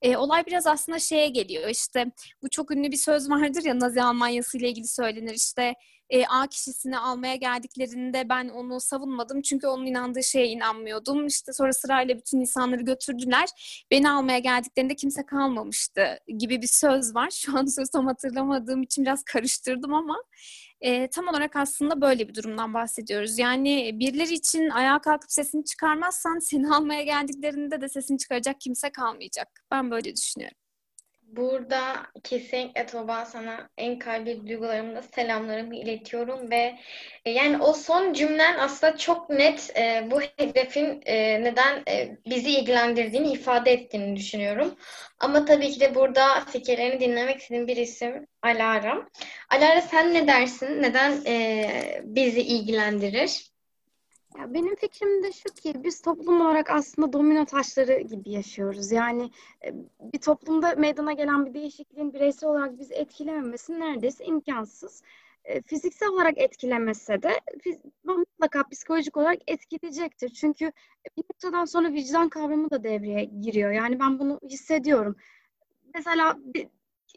[0.01, 2.05] e, olay biraz aslında şeye geliyor işte
[2.43, 5.75] bu çok ünlü bir söz vardır ya Nazi Almanyası ile ilgili söylenir işte
[6.11, 11.27] e, A kişisini almaya geldiklerinde ben onu savunmadım çünkü onun inandığı şeye inanmıyordum.
[11.27, 13.49] İşte sonra sırayla bütün insanları götürdüler.
[13.91, 17.29] Beni almaya geldiklerinde kimse kalmamıştı gibi bir söz var.
[17.33, 20.23] Şu an söz tam hatırlamadığım için biraz karıştırdım ama
[20.81, 23.39] e, tam olarak aslında böyle bir durumdan bahsediyoruz.
[23.39, 29.47] Yani birileri için ayağa kalkıp sesini çıkarmazsan seni almaya geldiklerinde de sesini çıkaracak kimse kalmayacak.
[29.71, 30.60] Ben böyle düşünüyorum.
[31.31, 36.77] Burada kesinlikle Tuğba sana en kalbi duygularımda selamlarımı iletiyorum ve
[37.25, 42.49] e, yani o son cümlen aslında çok net e, bu hedefin e, neden e, bizi
[42.49, 44.75] ilgilendirdiğini ifade ettiğini düşünüyorum.
[45.19, 49.09] Ama tabii ki de burada fikirlerini dinlemek istediğim bir isim Alara.
[49.49, 50.81] Alara sen ne dersin?
[50.81, 53.50] Neden e, bizi ilgilendirir?
[54.37, 58.91] Ya benim fikrim de şu ki biz toplum olarak aslında domino taşları gibi yaşıyoruz.
[58.91, 59.31] Yani
[59.65, 59.73] e,
[60.13, 65.03] bir toplumda meydana gelen bir değişikliğin bireysel olarak bizi etkilememesi neredeyse imkansız.
[65.45, 67.39] E, fiziksel olarak etkilemese de
[68.03, 70.29] mutlaka psikolojik olarak etkileyecektir.
[70.29, 70.71] Çünkü
[71.17, 73.71] bir noktadan sonra vicdan kavramı da devreye giriyor.
[73.71, 75.15] Yani ben bunu hissediyorum.
[75.93, 76.67] Mesela bir,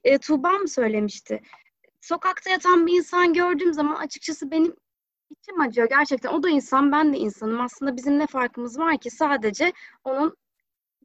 [0.04, 1.42] e, Tuğba mı söylemişti?
[2.00, 4.76] Sokakta yatan bir insan gördüğüm zaman açıkçası benim
[5.40, 6.30] İçim acıyor gerçekten.
[6.32, 7.60] O da insan, ben de insanım.
[7.60, 9.10] Aslında bizim ne farkımız var ki?
[9.10, 9.72] Sadece
[10.04, 10.36] onun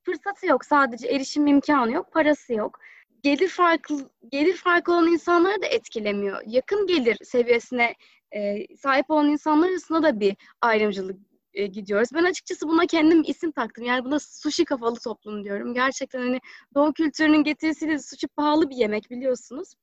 [0.05, 0.65] fırsatı yok.
[0.65, 2.79] Sadece erişim imkanı yok, parası yok.
[3.23, 6.41] Gelir farkı gelir farkı olan insanları da etkilemiyor.
[6.45, 7.95] Yakın gelir seviyesine
[8.31, 11.19] e, sahip olan insanlar arasında da bir ayrımcılık
[11.53, 12.09] e, gidiyoruz.
[12.13, 13.85] Ben açıkçası buna kendim isim taktım.
[13.85, 15.73] Yani buna sushi kafalı toplum diyorum.
[15.73, 16.39] Gerçekten hani
[16.75, 19.73] doğu kültürünün getirisiyle sushi pahalı bir yemek biliyorsunuz.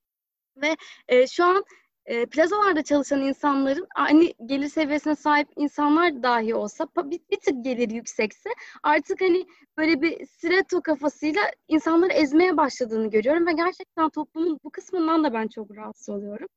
[0.56, 0.76] Ve
[1.09, 1.64] e, şu an
[2.07, 7.90] e, plazalarda çalışan insanların aynı gelir seviyesine sahip insanlar dahi olsa bir, bir tık gelir
[7.90, 8.51] yüksekse
[8.83, 9.47] artık hani
[9.79, 15.49] böyle bir stiletto kafasıyla insanları ezmeye başladığını görüyorum ve gerçekten toplumun bu kısmından da ben
[15.49, 16.49] çok rahatsız oluyorum.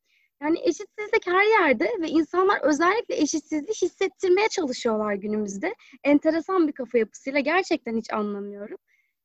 [0.42, 5.76] Yani eşitsizlik her yerde ve insanlar özellikle eşitsizliği hissettirmeye çalışıyorlar günümüzde.
[6.04, 8.78] Enteresan bir kafa yapısıyla gerçekten hiç anlamıyorum.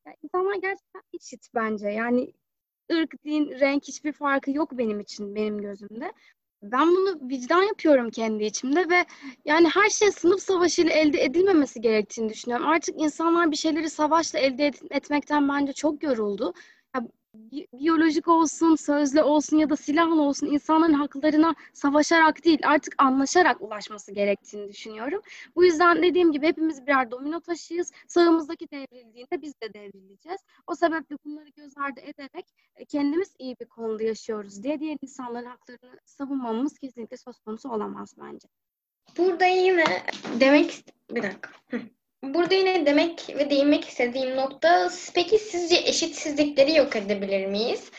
[0.07, 1.89] Yani insanlar gerçekten eşit bence.
[1.89, 2.33] Yani
[2.93, 6.13] ırk, din, renk hiçbir farkı yok benim için, benim gözümde.
[6.63, 9.05] Ben bunu vicdan yapıyorum kendi içimde ve
[9.45, 12.67] yani her şey sınıf savaşıyla elde edilmemesi gerektiğini düşünüyorum.
[12.67, 16.55] Artık insanlar bir şeyleri savaşla elde et- etmekten bence çok yoruldu.
[17.73, 24.13] Biyolojik olsun, sözlü olsun ya da silahlı olsun insanların haklarına savaşarak değil artık anlaşarak ulaşması
[24.13, 25.23] gerektiğini düşünüyorum.
[25.57, 27.93] Bu yüzden dediğim gibi hepimiz birer domino taşıyız.
[28.09, 30.41] Sağımızdaki devrildiğinde biz de devrileceğiz.
[30.67, 35.47] O sebeple bunları göz ardı ederek e, kendimiz iyi bir konuda yaşıyoruz diye diğer insanların
[35.47, 38.49] haklarını savunmamız kesinlikle söz konusu olamaz bence.
[39.19, 39.85] Burada yine
[40.41, 41.51] demek bir dakika.
[42.25, 47.91] Burada yine demek ve değinmek istediğim nokta peki sizce eşitsizlikleri yok edebilir miyiz?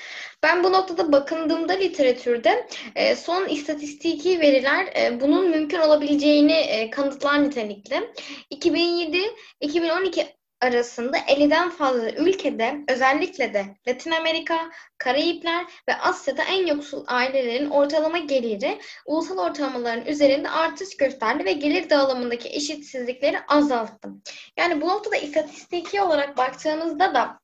[0.43, 7.43] Ben bu noktada bakındığımda literatürde e, son istatistiki veriler e, bunun mümkün olabileceğini e, kanıtlar
[7.43, 8.13] nitelikte.
[8.51, 10.25] 2007-2012
[10.61, 18.17] arasında 50'den fazla ülkede özellikle de Latin Amerika, Karayipler ve Asya'da en yoksul ailelerin ortalama
[18.17, 24.09] geliri ulusal ortalamaların üzerinde artış gösterdi ve gelir dağılımındaki eşitsizlikleri azalttı.
[24.57, 27.39] Yani bu noktada istatistiki olarak baktığımızda da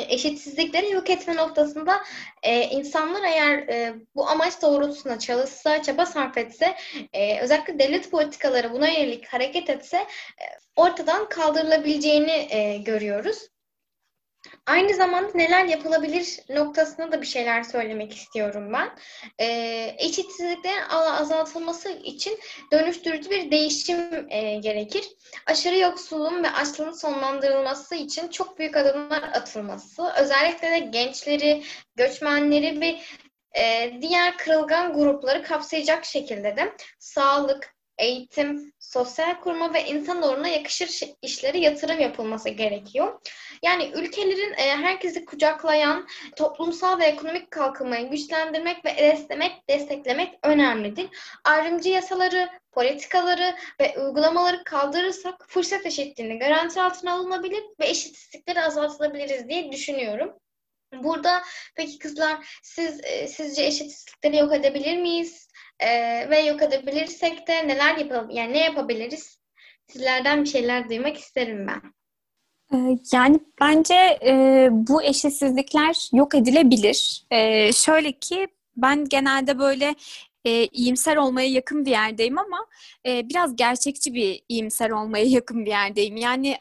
[0.00, 2.00] eşitsizlikleri yok etme noktasında
[2.42, 6.76] e, insanlar eğer e, bu amaç doğrultusunda çalışsa, çaba sarf etse,
[7.12, 10.44] e, özellikle devlet politikaları buna yönelik hareket etse e,
[10.76, 13.48] ortadan kaldırılabileceğini e, görüyoruz.
[14.66, 18.90] Aynı zamanda neler yapılabilir noktasında da bir şeyler söylemek istiyorum ben.
[19.38, 22.38] Ee, eşitsizliklerin azaltılması için
[22.72, 25.04] dönüştürücü bir değişim e, gerekir.
[25.46, 31.62] Aşırı yoksulluğun ve açlığın sonlandırılması için çok büyük adımlar atılması, özellikle de gençleri,
[31.96, 32.98] göçmenleri ve
[33.58, 41.00] e, diğer kırılgan grupları kapsayacak şekilde de sağlık, eğitim, sosyal kurma ve insan doğruna yakışır
[41.22, 43.20] işlere yatırım yapılması gerekiyor.
[43.62, 46.06] Yani ülkelerin e, herkesi kucaklayan
[46.36, 51.08] toplumsal ve ekonomik kalkınmayı güçlendirmek ve desteklemek, desteklemek önemlidir.
[51.44, 59.72] Ayrımcı yasaları, politikaları ve uygulamaları kaldırırsak fırsat eşitliğini garanti altına alınabilir ve eşitsizlikleri azaltılabiliriz diye
[59.72, 60.32] düşünüyorum.
[60.92, 61.42] Burada
[61.76, 65.47] peki kızlar siz e, sizce eşitsizlikleri yok edebilir miyiz?
[65.80, 65.90] E,
[66.30, 68.30] ve yok edebilirsek de neler yapalım?
[68.30, 69.38] Yani ne yapabiliriz?
[69.86, 71.92] Sizlerden bir şeyler duymak isterim ben.
[72.74, 77.24] Ee, yani bence e, bu eşitsizlikler yok edilebilir.
[77.30, 79.94] E, şöyle ki ben genelde böyle
[80.44, 82.66] e, iyimser olmaya yakın bir yerdeyim ama
[83.06, 86.16] e, biraz gerçekçi bir iyimser olmaya yakın bir yerdeyim.
[86.16, 86.56] Yani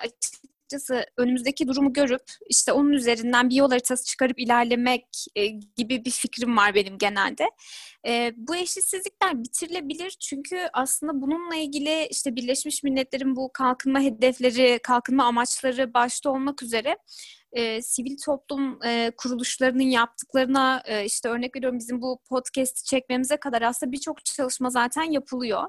[0.67, 6.11] açıkçası önümüzdeki durumu görüp işte onun üzerinden bir yol haritası çıkarıp ilerlemek e, gibi bir
[6.11, 7.45] fikrim var benim genelde.
[8.07, 15.23] E, bu eşitsizlikler bitirilebilir çünkü aslında bununla ilgili işte Birleşmiş Milletler'in bu kalkınma hedefleri, kalkınma
[15.25, 16.97] amaçları başta olmak üzere
[17.57, 23.61] e, sivil toplum e, kuruluşlarının yaptıklarına e, işte örnek veriyorum bizim bu podcast'i çekmemize kadar
[23.61, 25.63] aslında birçok çalışma zaten yapılıyor.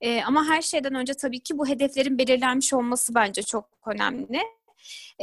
[0.00, 4.42] E, ama her şeyden önce tabii ki bu hedeflerin belirlenmiş olması bence çok önemli.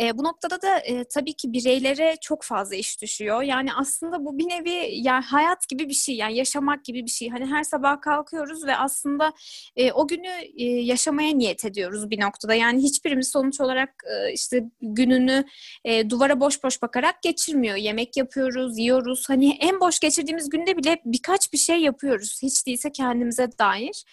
[0.01, 3.41] E, bu noktada da e, tabii ki bireylere çok fazla iş düşüyor.
[3.41, 7.29] Yani aslında bu bir nevi yani hayat gibi bir şey, yani yaşamak gibi bir şey.
[7.29, 9.33] Hani her sabah kalkıyoruz ve aslında
[9.75, 12.53] e, o günü e, yaşamaya niyet ediyoruz bir noktada.
[12.53, 15.45] Yani hiçbirimiz sonuç olarak e, işte gününü
[15.85, 17.75] e, duvara boş boş bakarak geçirmiyor.
[17.75, 19.29] Yemek yapıyoruz, yiyoruz.
[19.29, 22.39] Hani en boş geçirdiğimiz günde bile birkaç bir şey yapıyoruz.
[22.43, 24.03] Hiç değilse kendimize dair.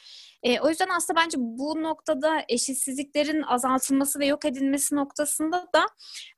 [0.43, 5.87] E, o yüzden aslında bence bu noktada eşitsizliklerin azaltılması ve yok edilmesi noktasında da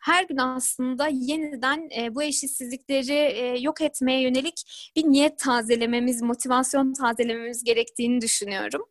[0.01, 6.93] her gün aslında yeniden e, bu eşitsizlikleri e, yok etmeye yönelik bir niyet tazelememiz, motivasyon
[6.93, 8.83] tazelememiz gerektiğini düşünüyorum.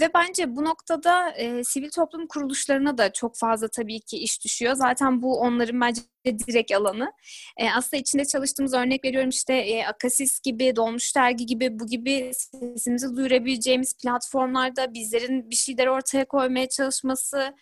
[0.00, 4.74] Ve bence bu noktada e, sivil toplum kuruluşlarına da çok fazla tabii ki iş düşüyor.
[4.74, 7.12] Zaten bu onların bence direkt alanı.
[7.56, 12.30] E, aslında içinde çalıştığımız örnek veriyorum işte e, Akasis gibi, Dolmuş Dergi gibi bu gibi
[12.34, 17.54] sesimizi duyurabileceğimiz platformlarda bizlerin bir şeyler ortaya koymaya çalışması,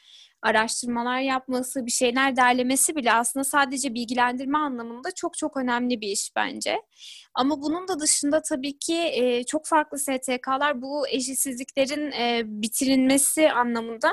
[0.43, 6.33] araştırmalar yapması, bir şeyler derlemesi bile aslında sadece bilgilendirme anlamında çok çok önemli bir iş
[6.37, 6.83] bence.
[7.35, 14.11] Ama bunun da dışında tabii ki e, çok farklı STK'lar bu eşitsizliklerin e, bitirilmesi anlamında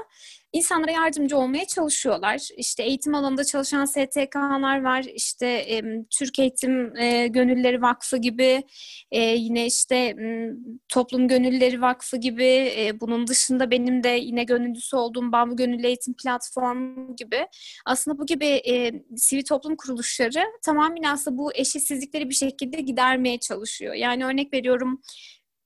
[0.54, 2.50] insanlara yardımcı olmaya çalışıyorlar.
[2.58, 5.06] İşte eğitim alanında çalışan STK'lar var.
[5.14, 8.64] İşte e, Türk Eğitim e, Gönülleri Vakfı gibi,
[9.12, 10.50] e, yine işte e,
[10.90, 12.74] Toplum Gönülleri Vakfı gibi.
[12.78, 17.48] E, bunun dışında benim de yine gönüllüsü olduğum Bambu Gönüllü Eğitim Platformu gibi.
[17.86, 23.94] Aslında bu gibi e, sivil toplum kuruluşları tamamen aslında bu eşitsizlikleri bir şekilde gidermeye çalışıyor.
[23.94, 25.02] Yani örnek veriyorum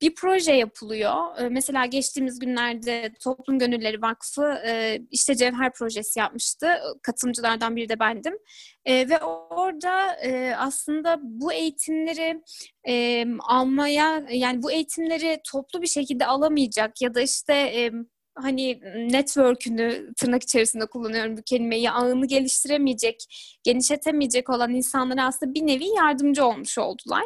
[0.01, 1.39] bir proje yapılıyor.
[1.39, 6.67] E, mesela geçtiğimiz günlerde Toplum Gönülleri Vakfı e, işte Cevher projesi yapmıştı.
[7.01, 8.33] Katılımcılardan biri de bendim.
[8.85, 12.41] E, ve orada e, aslında bu eğitimleri
[13.39, 17.53] almaya yani bu eğitimleri toplu bir şekilde alamayacak ya da işte
[18.35, 23.25] hani network'ünü tırnak içerisinde kullanıyorum bu kelimeyi ağını geliştiremeyecek,
[23.63, 27.25] genişletemeyecek olan insanlara aslında bir nevi yardımcı olmuş oldular.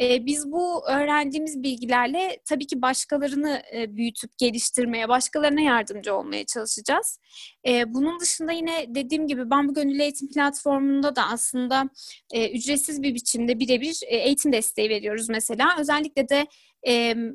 [0.00, 7.18] Ee, biz bu öğrendiğimiz bilgilerle tabii ki başkalarını e, büyütüp geliştirmeye, başkalarına yardımcı olmaya çalışacağız.
[7.66, 11.84] Ee, bunun dışında yine dediğim gibi ben bu gönüllü eğitim platformunda da aslında
[12.32, 15.76] e, ücretsiz bir biçimde birebir e, eğitim desteği veriyoruz mesela.
[15.78, 16.46] Özellikle de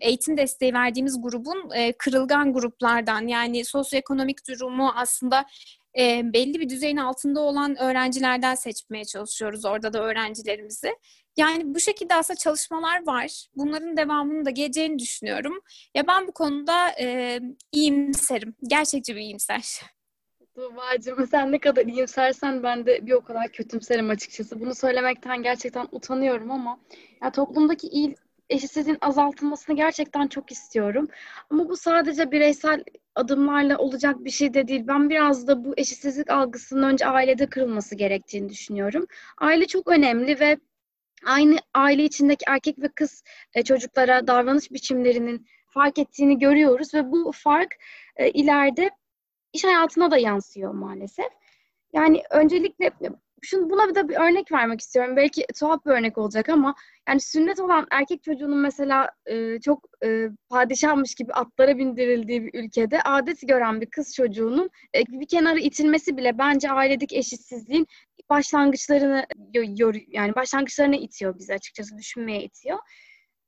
[0.01, 5.45] eğitim desteği verdiğimiz grubun kırılgan gruplardan yani sosyoekonomik durumu aslında
[6.33, 10.95] belli bir düzeyin altında olan öğrencilerden seçmeye çalışıyoruz orada da öğrencilerimizi.
[11.37, 13.45] Yani bu şekilde aslında çalışmalar var.
[13.55, 15.59] Bunların devamını da geleceğini düşünüyorum.
[15.95, 17.39] Ya ben bu konuda e,
[17.71, 18.55] iyimserim.
[18.67, 19.81] Gerçekçi bir iyimser.
[20.55, 24.59] Tuğba'cığım sen ne kadar iyimsersen ben de bir o kadar kötümserim açıkçası.
[24.59, 26.79] Bunu söylemekten gerçekten utanıyorum ama
[27.23, 28.15] ya toplumdaki iyi
[28.49, 31.07] eşitsizliğin azaltılmasını gerçekten çok istiyorum.
[31.49, 32.83] Ama bu sadece bireysel
[33.15, 34.83] adımlarla olacak bir şey de değil.
[34.87, 39.05] Ben biraz da bu eşitsizlik algısının önce ailede kırılması gerektiğini düşünüyorum.
[39.37, 40.57] Aile çok önemli ve
[41.25, 47.31] aynı aile içindeki erkek ve kız e, çocuklara davranış biçimlerinin fark ettiğini görüyoruz ve bu
[47.35, 47.75] fark
[48.15, 48.89] e, ileride
[49.53, 51.29] iş hayatına da yansıyor maalesef.
[51.93, 52.91] Yani öncelikle
[53.41, 55.15] şunu buna bir de bir örnek vermek istiyorum.
[55.15, 56.75] Belki tuhaf bir örnek olacak ama
[57.07, 63.01] yani sünnet olan erkek çocuğunun mesela e, çok e, padişahmış gibi atlara bindirildiği bir ülkede
[63.01, 67.87] adet gören bir kız çocuğunun e, bir kenara itilmesi bile bence ailedeki eşitsizliğin
[68.29, 69.25] başlangıçlarını
[70.07, 72.79] yani başlangıçlarına itiyor bizi açıkçası düşünmeye itiyor.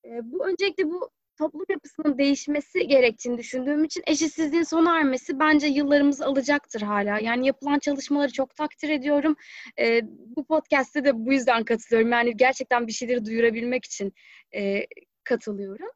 [0.05, 6.25] E, bu öncelikle bu toplum yapısının değişmesi gerektiğini düşündüğüm için eşitsizliğin sona ermesi bence yıllarımızı
[6.25, 7.19] alacaktır hala.
[7.19, 9.35] Yani yapılan çalışmaları çok takdir ediyorum.
[9.79, 10.01] E,
[10.35, 12.11] bu podcast'te de bu yüzden katılıyorum.
[12.11, 14.13] Yani gerçekten bir şeyleri duyurabilmek için
[14.55, 14.85] e,
[15.23, 15.89] katılıyorum.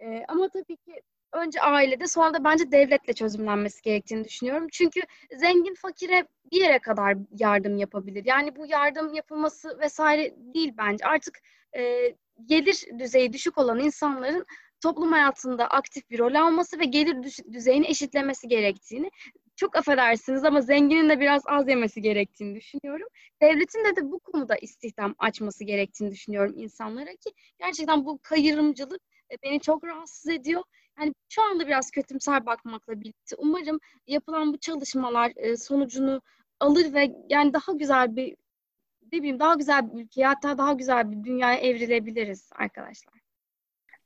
[0.00, 4.66] E, ama tabii ki önce ailede sonra da bence devletle çözümlenmesi gerektiğini düşünüyorum.
[4.72, 5.00] Çünkü
[5.36, 8.24] zengin fakire bir yere kadar yardım yapabilir.
[8.24, 11.04] Yani bu yardım yapılması vesaire değil bence.
[11.04, 11.38] Artık
[11.76, 12.14] e,
[12.46, 14.46] gelir düzeyi düşük olan insanların
[14.80, 17.16] toplum hayatında aktif bir rol alması ve gelir
[17.52, 19.10] düzeyini eşitlemesi gerektiğini
[19.56, 23.08] çok affedersiniz ama zenginin de biraz az yemesi gerektiğini düşünüyorum.
[23.42, 29.34] Devletin de, de bu konuda istihdam açması gerektiğini düşünüyorum insanlara ki gerçekten bu kayırımcılık e,
[29.42, 30.62] beni çok rahatsız ediyor.
[31.00, 36.22] Yani şu anda biraz kötümser bakmakla birlikte umarım yapılan bu çalışmalar e, sonucunu
[36.60, 38.36] alır ve yani daha güzel bir
[39.12, 43.20] ne bileyim daha güzel bir ülkeye hatta daha güzel bir dünyaya evrilebiliriz arkadaşlar.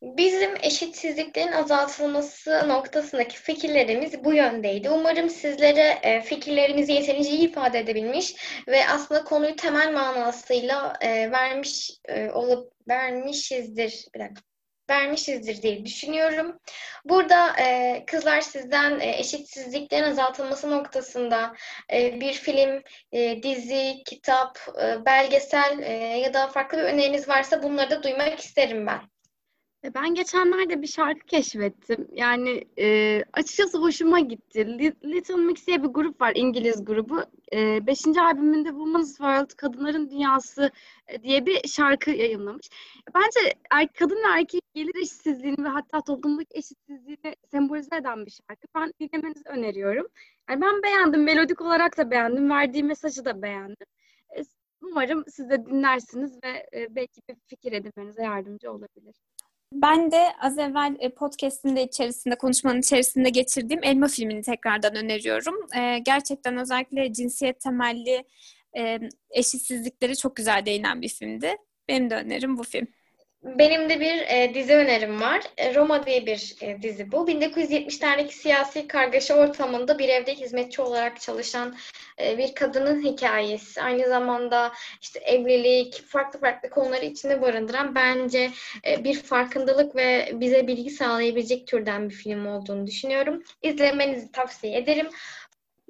[0.03, 4.91] Bizim eşitsizliklerin azaltılması noktasındaki fikirlerimiz bu yöndeydi.
[4.91, 8.35] Umarım sizlere e, fikirlerimizi yeterince iyi ifade edebilmiş
[8.69, 14.07] ve aslında konuyu temel manasıyla e, vermiş e, olup vermişizdir.
[14.15, 14.43] Bir dakika
[14.91, 16.61] vermişizdir diye düşünüyorum.
[17.05, 21.55] Burada e, kızlar sizden e, eşitsizliklerin azaltılması noktasında
[21.93, 27.63] e, bir film, e, dizi, kitap, e, belgesel e, ya da farklı bir öneriniz varsa
[27.63, 29.14] bunları da duymak isterim ben.
[29.85, 32.09] E, ben geçenlerde bir şarkı keşfettim.
[32.13, 34.79] Yani e, açıkçası hoşuma gitti.
[35.05, 37.23] Little Mix diye bir grup var, İngiliz grubu.
[37.53, 40.71] E, beşinci albümünde Women's World, Kadınların Dünyası
[41.09, 42.69] e, diye bir şarkı yayınlamış.
[43.15, 48.67] Bence er, kadın ve erkek gelir eşitsizliğini ve hatta toplumdaki eşitsizliğini sembolize eden bir şarkı.
[48.75, 50.07] Ben dinlemenizi öneriyorum.
[50.51, 53.87] Yani ben beğendim, melodik olarak da beğendim, verdiği mesajı da beğendim.
[54.39, 54.43] E,
[54.83, 59.17] umarım siz de dinlersiniz ve e, belki bir fikir edinmenize yardımcı olabilir.
[59.75, 65.55] Ben de az evvel e, podcast'in de içerisinde, konuşmanın içerisinde geçirdiğim Elma filmini tekrardan öneriyorum.
[65.77, 68.25] E, gerçekten özellikle cinsiyet temelli
[68.77, 68.99] e,
[69.31, 71.57] eşitsizlikleri çok güzel değinen bir filmdi.
[71.89, 72.89] Benim de önerim bu film.
[73.45, 75.43] Benim de bir e, dizi önerim var.
[75.57, 77.29] E, Roma diye bir e, dizi bu.
[77.29, 81.77] 1970'lerdeki siyasi kargaşa ortamında bir evde hizmetçi olarak çalışan
[82.21, 83.83] e, bir kadının hikayesi.
[83.83, 88.51] Aynı zamanda işte evlilik, farklı farklı konuları içinde barındıran bence
[88.87, 93.43] e, bir farkındalık ve bize bilgi sağlayabilecek türden bir film olduğunu düşünüyorum.
[93.63, 95.09] İzlemenizi tavsiye ederim.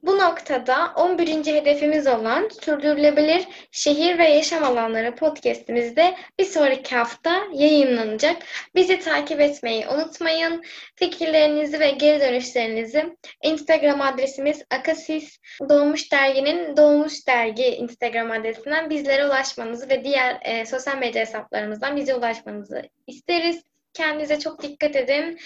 [0.06, 1.46] Bu noktada 11.
[1.46, 8.36] hedefimiz olan Sürdürülebilir Şehir ve Yaşam Alanları podcastimizde bir sonraki hafta yayınlanacak.
[8.74, 10.62] Bizi takip etmeyi unutmayın.
[10.96, 15.38] Fikirlerinizi ve geri dönüşlerinizi Instagram adresimiz Akasis
[15.68, 22.14] Doğmuş Dergi'nin Doğmuş Dergi Instagram adresinden bizlere ulaşmanızı ve diğer e, sosyal medya hesaplarımızdan bize
[22.14, 23.62] ulaşmanızı isteriz.
[23.92, 25.38] Kendinize çok dikkat edin.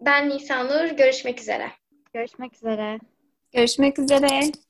[0.00, 0.90] Ben Nisanur.
[0.90, 1.70] Görüşmek üzere.
[2.12, 2.98] Görüşmek üzere.
[3.52, 4.52] Görüşmek üzere.